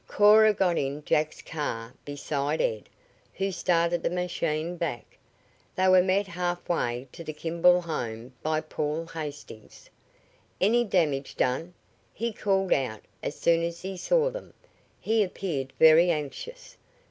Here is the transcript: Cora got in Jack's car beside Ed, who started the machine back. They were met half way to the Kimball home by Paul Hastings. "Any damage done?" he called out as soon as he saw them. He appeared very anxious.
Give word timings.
Cora 0.07 0.51
got 0.51 0.79
in 0.79 1.05
Jack's 1.05 1.43
car 1.43 1.93
beside 2.05 2.59
Ed, 2.59 2.89
who 3.35 3.51
started 3.51 4.01
the 4.01 4.09
machine 4.09 4.75
back. 4.75 5.15
They 5.75 5.87
were 5.89 6.01
met 6.01 6.25
half 6.25 6.67
way 6.67 7.07
to 7.11 7.23
the 7.23 7.33
Kimball 7.33 7.81
home 7.81 8.33
by 8.41 8.61
Paul 8.61 9.05
Hastings. 9.05 9.91
"Any 10.59 10.83
damage 10.85 11.35
done?" 11.37 11.75
he 12.15 12.33
called 12.33 12.73
out 12.73 13.01
as 13.21 13.35
soon 13.35 13.61
as 13.61 13.83
he 13.83 13.95
saw 13.95 14.31
them. 14.31 14.55
He 14.99 15.21
appeared 15.23 15.71
very 15.77 16.09
anxious. 16.09 16.77